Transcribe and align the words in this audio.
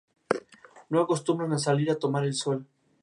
No 0.93 1.03
acostumbran 1.03 1.53
a 1.59 1.59
salir 1.67 1.91
a 1.93 1.97
tomar 2.07 2.23
el 2.31 2.35
sol. 2.41 2.65